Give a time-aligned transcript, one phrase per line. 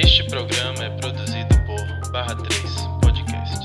[0.00, 2.62] Este programa é produzido por Barra 3
[3.02, 3.58] Podcasts.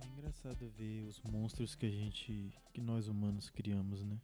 [0.00, 4.18] É engraçado ver os monstros que a gente, que nós humanos criamos, né?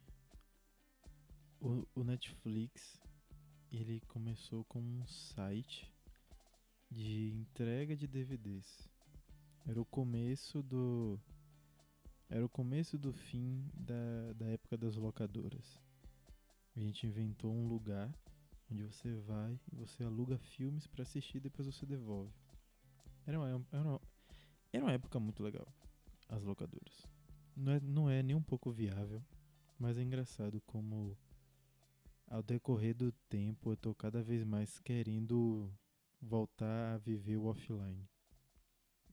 [1.65, 3.01] O, o Netflix,
[3.71, 5.91] ele começou como um site
[6.91, 8.87] de entrega de DVDs.
[9.65, 11.19] Era o começo do
[12.29, 15.81] era o começo do fim da, da época das locadoras.
[16.75, 18.13] A gente inventou um lugar
[18.71, 22.31] onde você vai e você aluga filmes para assistir e depois você devolve.
[23.25, 24.01] Era uma, era uma,
[24.71, 25.67] era uma época muito legal,
[26.29, 27.07] as locadoras.
[27.55, 29.19] Não é, não é nem um pouco viável,
[29.79, 31.17] mas é engraçado como
[32.35, 35.71] ao decorrer do tempo eu tô cada vez mais querendo
[36.21, 38.05] voltar a viver o offline.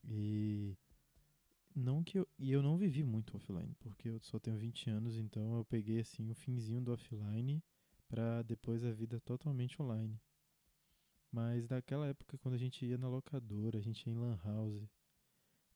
[0.03, 0.75] E
[1.73, 5.15] não que eu, e eu não vivi muito offline, porque eu só tenho 20 anos,
[5.15, 7.63] então eu peguei assim o finzinho do offline
[8.09, 10.19] para depois a vida totalmente online.
[11.31, 14.85] Mas naquela época quando a gente ia na locadora, a gente ia em lan house,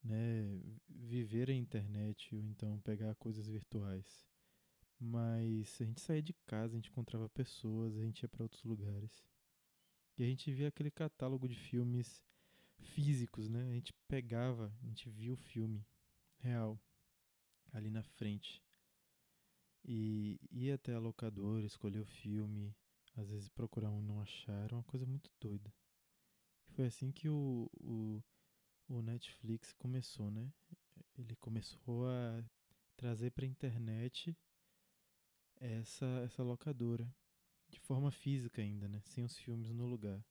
[0.03, 4.27] né, viver a internet ou então pegar coisas virtuais.
[4.99, 8.63] Mas a gente saía de casa, a gente encontrava pessoas, a gente ia para outros
[8.63, 9.23] lugares.
[10.17, 12.23] E a gente via aquele catálogo de filmes
[12.79, 13.69] físicos, né?
[13.69, 15.85] A gente pegava, a gente via o filme
[16.39, 16.79] real
[17.71, 18.63] ali na frente.
[19.85, 22.75] E ia até a locadora, escolher o filme,
[23.15, 25.71] às vezes procurar um e não achar, era uma coisa muito doida.
[26.67, 28.23] E foi assim que o, o,
[28.89, 30.51] o Netflix começou, né?
[31.17, 32.43] Ele começou a
[32.95, 34.35] trazer para a internet
[35.59, 37.07] essa, essa locadora,
[37.69, 39.01] de forma física ainda, né?
[39.05, 40.23] Sem os filmes no lugar.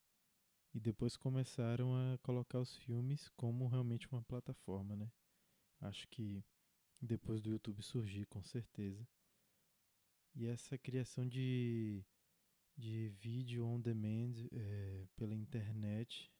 [0.75, 5.11] E depois começaram a colocar os filmes como realmente uma plataforma, né?
[5.81, 6.45] Acho que
[7.01, 9.07] depois do YouTube surgir, com certeza.
[10.35, 12.05] E essa criação de,
[12.77, 16.31] de vídeo on demand é, pela internet,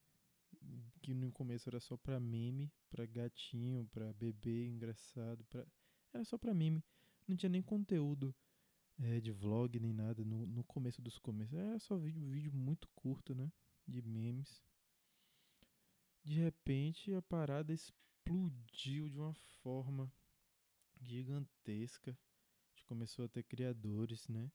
[1.01, 5.67] que no começo era só para meme, para gatinho, para bebê engraçado, pra...
[6.13, 6.85] era só para meme.
[7.27, 8.35] Não tinha nem conteúdo
[8.99, 11.55] é, de vlog nem nada no, no começo dos começos.
[11.55, 13.53] Era só vídeo, vídeo muito curto, né?
[13.87, 14.63] De memes.
[16.25, 20.13] De repente a parada explodiu de uma forma
[21.01, 22.11] gigantesca.
[22.11, 24.51] A gente começou a ter criadores, né?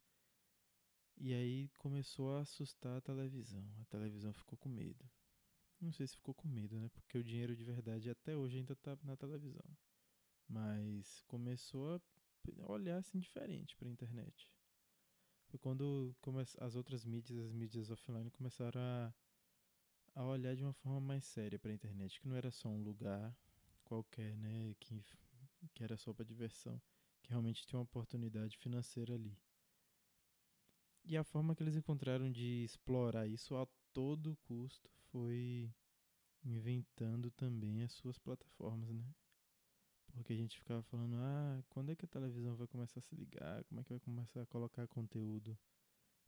[1.17, 3.63] E aí começou a assustar a televisão.
[3.79, 5.09] A televisão ficou com medo.
[5.79, 6.89] Não sei se ficou com medo, né?
[6.89, 9.65] Porque o dinheiro de verdade até hoje ainda tá na televisão.
[10.47, 12.01] Mas começou a
[12.67, 14.49] olhar assim diferente para a internet.
[15.47, 16.15] Foi quando
[16.59, 19.13] as outras mídias, as mídias offline, começaram a,
[20.15, 22.81] a olhar de uma forma mais séria para a internet, que não era só um
[22.81, 23.35] lugar
[23.83, 25.03] qualquer, né, que,
[25.73, 26.81] que era só para diversão,
[27.21, 29.37] que realmente tinha uma oportunidade financeira ali.
[31.03, 35.73] E a forma que eles encontraram de explorar isso a todo custo foi
[36.43, 39.03] inventando também as suas plataformas, né?
[40.11, 43.15] Porque a gente ficava falando, ah, quando é que a televisão vai começar a se
[43.15, 43.63] ligar?
[43.65, 45.57] Como é que vai começar a colocar conteúdo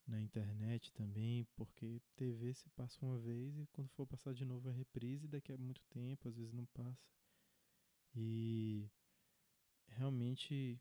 [0.08, 1.46] na internet também?
[1.56, 5.52] Porque TV se passa uma vez e quando for passar de novo é reprise, daqui
[5.52, 7.08] a muito tempo, às vezes não passa.
[8.16, 8.90] E
[9.88, 10.80] realmente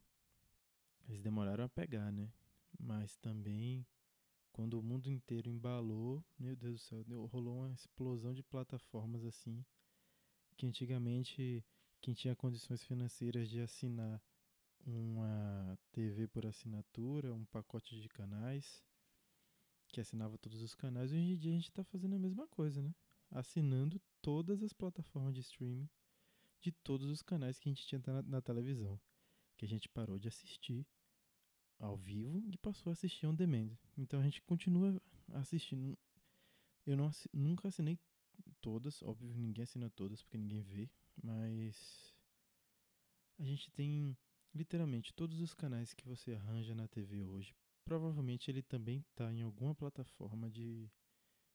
[1.08, 2.32] eles demoraram a pegar, né?
[2.78, 3.86] Mas também
[4.52, 9.64] quando o mundo inteiro embalou, meu Deus do céu, rolou uma explosão de plataformas assim,
[10.56, 11.64] que antigamente
[12.02, 14.20] quem tinha condições financeiras de assinar
[14.84, 18.84] uma TV por assinatura, um pacote de canais,
[19.88, 22.82] que assinava todos os canais, hoje em dia a gente está fazendo a mesma coisa,
[22.82, 22.92] né?
[23.30, 25.88] Assinando todas as plataformas de streaming
[26.60, 29.00] de todos os canais que a gente tinha na, na televisão,
[29.56, 30.86] que a gente parou de assistir
[31.78, 33.70] ao vivo e passou a assistir on demand.
[33.96, 35.00] Então a gente continua
[35.34, 35.96] assistindo.
[36.84, 37.98] Eu não nunca assinei
[38.60, 40.88] todas, óbvio, ninguém assina todas porque ninguém vê,
[41.20, 42.14] mas
[43.38, 44.16] a gente tem
[44.54, 47.54] literalmente todos os canais que você arranja na TV hoje.
[47.84, 50.88] Provavelmente ele também está em alguma plataforma de,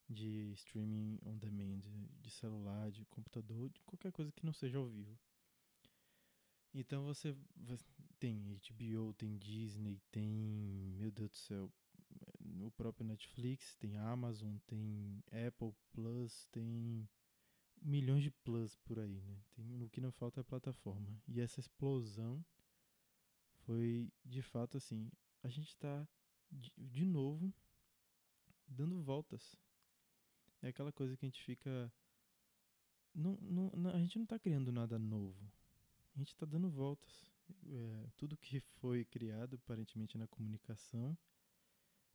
[0.09, 1.81] de streaming on demand,
[2.19, 5.17] de celular, de computador, de qualquer coisa que não seja ao vivo.
[6.73, 7.35] Então você,
[8.19, 11.71] tem HBO, tem Disney, tem, meu Deus do céu,
[12.61, 17.07] o próprio Netflix, tem Amazon, tem Apple Plus, tem
[17.87, 19.37] milhões de plus por aí, né?
[19.55, 21.07] Tem, o que não falta é plataforma.
[21.27, 22.45] E essa explosão
[23.65, 25.09] foi, de fato, assim,
[25.41, 26.07] a gente está
[26.51, 27.53] de, de novo
[28.67, 29.55] dando voltas.
[30.61, 31.91] É aquela coisa que a gente fica.
[33.15, 35.49] Não, não, não, a gente não está criando nada novo.
[36.13, 37.31] A gente está dando voltas.
[37.69, 41.17] É, tudo que foi criado aparentemente na comunicação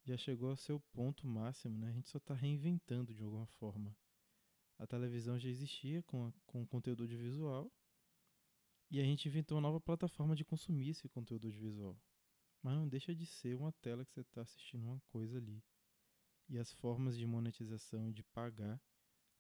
[0.05, 1.89] já chegou ao seu ponto máximo, né?
[1.89, 3.97] A gente só está reinventando de alguma forma.
[4.79, 7.71] A televisão já existia com, a, com conteúdo audiovisual
[8.91, 11.97] e a gente inventou uma nova plataforma de consumir esse conteúdo audiovisual.
[12.63, 15.63] Mas não deixa de ser uma tela que você está assistindo uma coisa ali.
[16.49, 18.81] E as formas de monetização e de pagar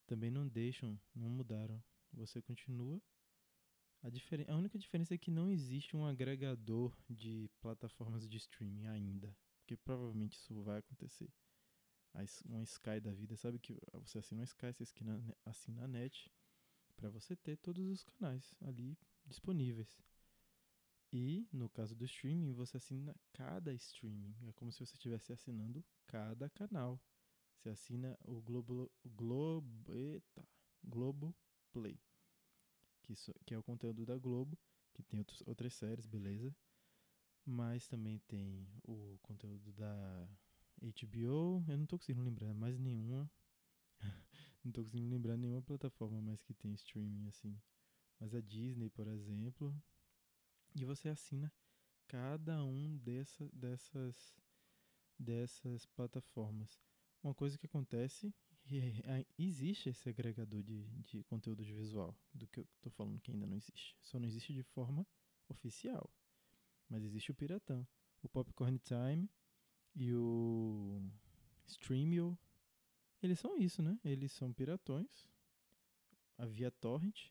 [0.06, 1.82] também não deixam, não mudaram.
[2.12, 3.00] Você continua.
[4.02, 4.08] A,
[4.52, 9.36] a única diferença é que não existe um agregador de plataformas de streaming ainda.
[9.58, 11.30] Porque provavelmente isso vai acontecer.
[12.44, 14.94] Uma Sky da vida, sabe que você assina uma Sky, você
[15.44, 16.30] assina a net
[16.96, 20.00] para você ter todos os canais ali disponíveis.
[21.12, 24.34] E no caso do streaming, você assina cada streaming.
[24.46, 27.00] É como se você estivesse assinando cada canal.
[27.54, 30.46] Você assina o Globo, Globo, eita,
[30.82, 31.34] Globo
[31.70, 32.00] Play,
[33.02, 33.14] que,
[33.44, 34.58] que é o conteúdo da Globo,
[34.94, 36.54] que tem outros, outras séries, beleza?
[37.44, 40.28] Mas também tem o conteúdo da
[40.82, 41.64] HBO.
[41.68, 43.30] Eu não tô conseguindo lembrar mais nenhuma.
[44.64, 47.56] não tô conseguindo lembrar nenhuma plataforma mais que tem streaming assim.
[48.18, 49.74] Mas a Disney, por exemplo.
[50.74, 51.52] E você assina
[52.06, 54.34] cada um dessa, dessas,
[55.18, 56.80] dessas plataformas.
[57.22, 58.34] Uma coisa que acontece
[59.04, 63.46] é, existe esse agregador de, de conteúdo visual, do que eu tô falando que ainda
[63.46, 63.96] não existe.
[64.00, 65.06] Só não existe de forma
[65.48, 66.10] oficial.
[66.88, 67.86] Mas existe o Piratão.
[68.22, 69.28] O Popcorn Time
[69.94, 71.02] e o
[71.66, 72.38] Streamio,
[73.22, 73.98] eles são isso, né?
[74.04, 75.28] Eles são piratões,
[76.38, 77.30] a via torrent,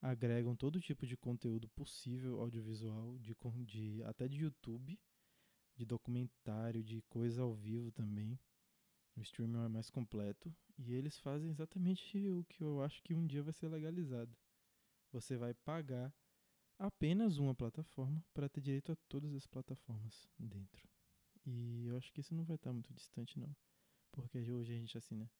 [0.00, 3.34] agregam todo tipo de conteúdo possível audiovisual, de,
[3.64, 4.98] de, até de YouTube,
[5.74, 8.38] de documentário, de coisa ao vivo também.
[9.16, 13.26] O streaming é mais completo e eles fazem exatamente o que eu acho que um
[13.26, 14.36] dia vai ser legalizado.
[15.10, 16.12] Você vai pagar
[16.78, 20.85] apenas uma plataforma para ter direito a todas as plataformas dentro.
[21.46, 23.54] E eu acho que isso não vai estar muito distante, não.
[24.10, 25.30] Porque hoje a gente assina.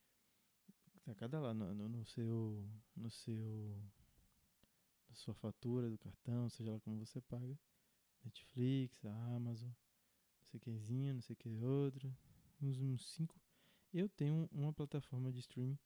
[1.03, 2.65] Tá cada lá no, no, no seu.
[2.95, 3.83] No seu.
[5.09, 7.59] Na sua fatura do cartão, seja lá como você paga.
[8.25, 12.17] Netflix, Amazon, não sei quezinho, não sei que outro.
[12.61, 13.41] Uns, uns cinco.
[13.93, 15.79] Eu tenho uma plataforma de streaming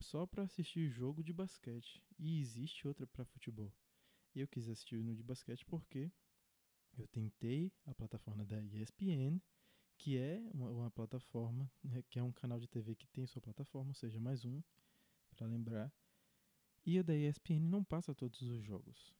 [0.00, 2.02] só para assistir jogo de basquete.
[2.18, 3.72] E existe outra para futebol.
[4.34, 6.10] Eu quis assistir no de basquete porque
[6.98, 9.40] eu tentei a plataforma da ESPN
[9.98, 13.42] que é uma, uma plataforma, né, que é um canal de TV que tem sua
[13.42, 14.62] plataforma, ou seja, mais um,
[15.30, 15.92] para lembrar.
[16.84, 19.14] E a da ESPN não passa todos os jogos,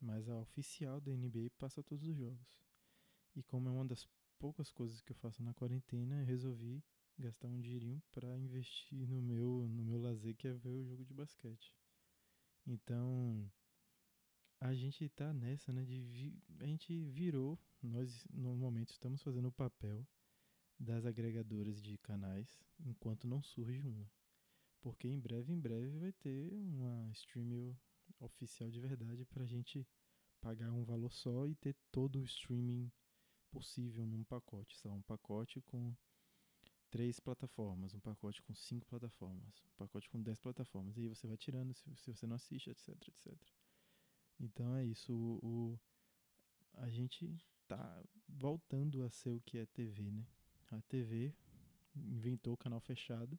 [0.00, 2.58] mas a oficial da NBA passa todos os jogos.
[3.36, 6.82] E como é uma das poucas coisas que eu faço na quarentena, eu resolvi
[7.18, 11.04] gastar um dinheirinho para investir no meu no meu lazer, que é ver o jogo
[11.04, 11.72] de basquete.
[12.66, 13.50] Então,
[14.60, 19.52] a gente tá nessa, né, de a gente virou, nós no momento estamos fazendo o
[19.52, 20.06] papel
[20.78, 24.10] das agregadoras de canais enquanto não surge uma.
[24.80, 27.76] Porque em breve, em breve vai ter uma streaming
[28.20, 29.86] oficial de verdade para a gente
[30.40, 32.92] pagar um valor só e ter todo o streaming
[33.50, 34.76] possível num pacote.
[34.76, 35.94] Sei lá, um pacote com
[36.90, 40.96] três plataformas, um pacote com cinco plataformas, um pacote com dez plataformas.
[40.96, 43.34] E aí você vai tirando se, se você não assiste, etc, etc.
[44.38, 45.12] Então é isso.
[45.12, 45.80] O, o,
[46.74, 50.26] a gente tá voltando a ser o que é TV, né?
[50.70, 51.32] a TV
[51.94, 53.38] inventou o canal fechado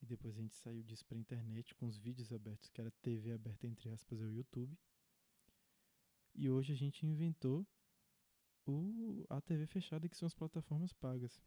[0.00, 3.32] e depois a gente saiu disso para internet com os vídeos abertos, que era TV
[3.32, 4.78] aberta entre aspas, é o YouTube.
[6.34, 7.66] E hoje a gente inventou
[8.64, 11.42] o, a TV fechada, que são as plataformas pagas.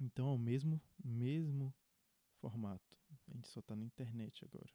[0.00, 1.74] Então é o mesmo, mesmo
[2.36, 2.96] formato.
[3.26, 4.70] A gente só está na internet agora.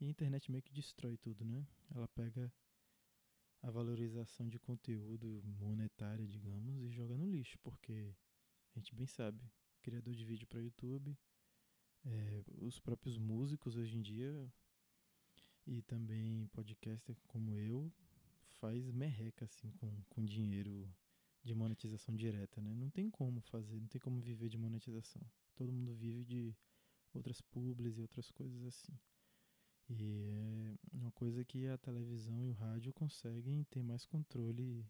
[0.00, 1.66] E a internet meio que destrói tudo, né?
[1.94, 2.52] Ela pega
[3.62, 8.14] a valorização de conteúdo monetário, digamos, e joga no lixo, porque
[8.74, 9.40] a gente bem sabe,
[9.82, 11.16] criador de vídeo para YouTube,
[12.04, 14.52] é, os próprios músicos hoje em dia
[15.66, 17.92] e também podcaster como eu
[18.60, 20.88] faz merreca assim com, com dinheiro
[21.42, 22.74] de monetização direta, né?
[22.74, 25.22] Não tem como fazer, não tem como viver de monetização.
[25.54, 26.54] Todo mundo vive de
[27.14, 28.98] outras publis e outras coisas assim.
[29.88, 34.84] E é uma coisa que a televisão e o rádio conseguem ter mais controle,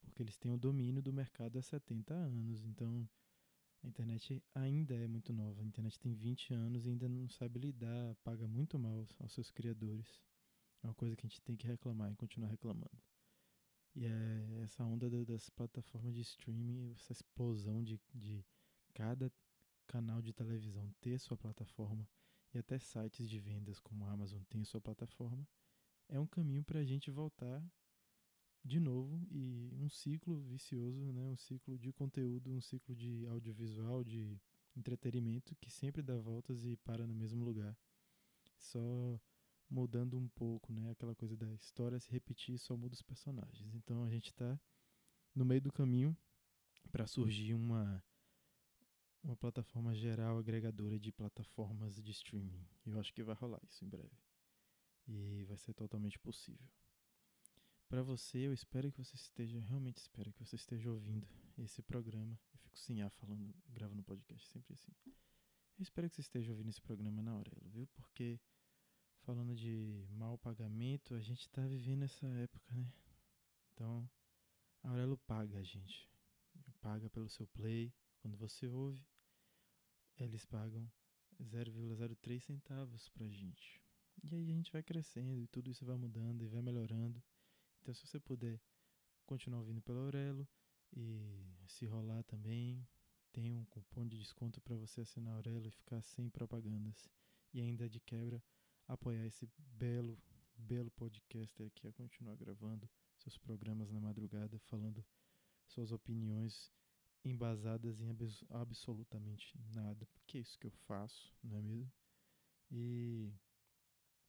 [0.00, 2.64] porque eles têm o domínio do mercado há 70 anos.
[2.64, 3.08] Então,
[3.82, 5.62] a internet ainda é muito nova.
[5.62, 9.50] A internet tem 20 anos e ainda não sabe lidar, paga muito mal aos seus
[9.50, 10.20] criadores.
[10.82, 13.02] É uma coisa que a gente tem que reclamar e continuar reclamando.
[13.94, 18.44] E é essa onda das plataformas de streaming, essa explosão de, de
[18.92, 19.32] cada
[19.86, 22.08] canal de televisão ter sua plataforma
[22.54, 25.46] e até sites de vendas como a Amazon tem sua plataforma,
[26.08, 27.62] é um caminho para a gente voltar
[28.64, 31.28] de novo e um ciclo vicioso, né?
[31.28, 34.40] um ciclo de conteúdo, um ciclo de audiovisual, de
[34.76, 37.76] entretenimento que sempre dá voltas e para no mesmo lugar.
[38.56, 39.20] Só
[39.68, 40.90] mudando um pouco, né?
[40.90, 43.74] Aquela coisa da história se repetir, só muda os personagens.
[43.74, 44.58] Então a gente está
[45.34, 46.16] no meio do caminho
[46.90, 48.02] para surgir uma
[49.24, 52.68] uma plataforma geral agregadora de plataformas de streaming.
[52.84, 54.16] Eu acho que vai rolar isso em breve.
[55.08, 56.66] E vai ser totalmente possível.
[57.88, 61.26] Para você, eu espero que você esteja, realmente espero que você esteja ouvindo
[61.58, 62.38] esse programa.
[62.52, 64.92] Eu fico sem ar falando, gravando podcast, sempre assim.
[65.06, 67.86] Eu espero que você esteja ouvindo esse programa na Aurelo, viu?
[67.88, 68.38] Porque
[69.22, 72.92] falando de mal pagamento, a gente tá vivendo essa época, né?
[73.72, 74.08] Então,
[74.82, 76.08] a Aurelo paga a gente.
[76.80, 77.92] Paga pelo seu play.
[78.18, 79.04] Quando você ouve,
[80.18, 80.90] eles pagam
[81.42, 83.82] 0,03 centavos pra gente.
[84.22, 87.22] E aí a gente vai crescendo e tudo isso vai mudando e vai melhorando.
[87.80, 88.60] Então, se você puder
[89.26, 90.48] continuar ouvindo pelo Aurelo
[90.92, 92.86] e se rolar também,
[93.32, 97.08] tem um cupom de desconto para você assinar a Aurelo e ficar sem propagandas.
[97.52, 98.42] E ainda de quebra,
[98.86, 100.18] apoiar esse belo,
[100.56, 105.04] belo podcaster aqui a continuar gravando seus programas na madrugada, falando
[105.66, 106.72] suas opiniões
[107.24, 111.92] embasadas em abs absolutamente nada, porque é isso que eu faço, não é mesmo?
[112.70, 113.32] E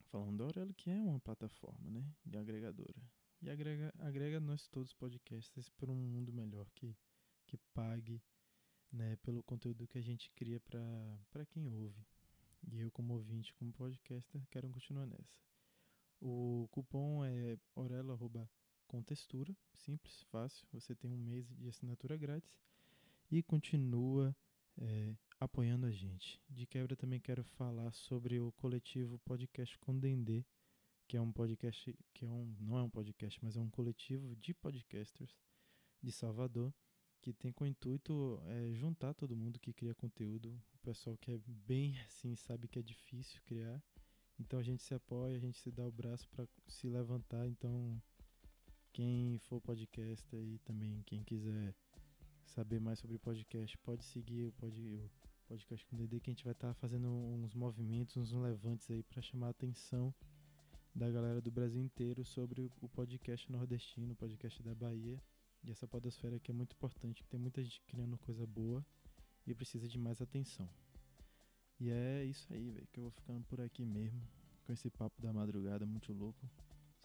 [0.04, 2.96] falando da Aurelo, que é uma plataforma, né, de agregadora.
[3.42, 6.96] E agrega, agrega nós todos podcasters para um mundo melhor que,
[7.46, 8.22] que pague
[8.92, 12.06] né, pelo conteúdo que a gente cria para quem ouve.
[12.72, 15.40] E eu, como ouvinte, como podcaster, quero continuar nessa.
[16.20, 18.18] O cupom é orelo
[18.88, 20.66] com textura, simples, fácil.
[20.72, 22.58] Você tem um mês de assinatura grátis
[23.38, 24.34] e continua
[24.77, 26.42] é, apoiando a gente.
[26.50, 30.46] De quebra também quero falar sobre o coletivo Podcast com Dendê,
[31.06, 34.34] que é um podcast que é um não é um podcast, mas é um coletivo
[34.38, 35.38] de podcasters
[36.01, 36.74] de Salvador
[37.22, 41.38] que tem com intuito é, juntar todo mundo que cria conteúdo, o pessoal que é
[41.38, 43.84] bem assim, sabe que é difícil criar.
[44.39, 47.46] Então a gente se apoia, a gente se dá o braço para se levantar.
[47.48, 48.01] Então,
[48.94, 51.75] quem for podcast e também quem quiser
[52.50, 55.10] saber mais sobre podcast, pode seguir o, pod, o
[55.48, 58.90] podcast com o Dedê, que a gente vai estar tá fazendo uns movimentos, uns levantes
[58.90, 60.14] aí para chamar a atenção
[60.94, 65.22] da galera do Brasil inteiro sobre o podcast nordestino, o podcast da Bahia.
[65.64, 68.86] E essa podosfera aqui é muito importante, tem muita gente criando coisa boa
[69.46, 70.70] e precisa de mais atenção.
[71.80, 74.22] E é isso aí, velho, que eu vou ficando por aqui mesmo,
[74.64, 76.50] com esse papo da madrugada muito louco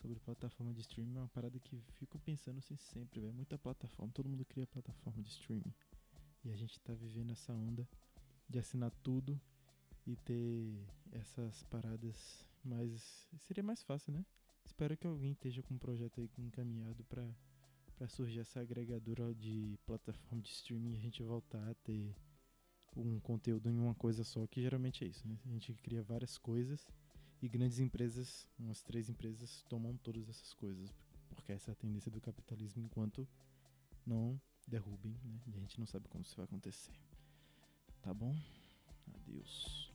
[0.00, 4.12] sobre plataforma de streaming, é uma parada que fico pensando assim sempre, velho, muita plataforma,
[4.12, 5.74] todo mundo cria plataforma de streaming.
[6.44, 7.86] E a gente tá vivendo essa onda
[8.48, 9.40] de assinar tudo
[10.06, 14.24] e ter essas paradas mais seria mais fácil, né?
[14.64, 17.28] Espero que alguém esteja com um projeto aí encaminhado para
[17.96, 22.16] para surgir essa agregadora de plataforma de streaming e a gente voltar a ter
[22.96, 25.38] um conteúdo em uma coisa só, que geralmente é isso, né?
[25.44, 26.88] A gente cria várias coisas
[27.42, 30.92] e grandes empresas, umas três empresas, tomam todas essas coisas,
[31.28, 33.26] porque essa é a tendência do capitalismo enquanto
[34.06, 35.40] não derrubem, né?
[35.46, 36.92] E a gente não sabe como isso vai acontecer.
[38.02, 38.34] Tá bom?
[39.14, 39.89] Adeus.